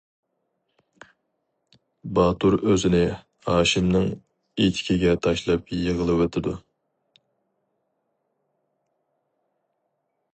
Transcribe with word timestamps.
باتۇر 2.19 2.55
ئۆزىنى 2.69 3.01
ھاشىمنىڭ 3.49 4.07
ئېتىكىگە 4.65 5.13
تاشلاپ 5.27 5.71
يىغلىۋېتىدۇ. 5.81 6.57